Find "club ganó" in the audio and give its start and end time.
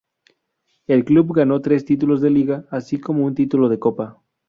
1.05-1.61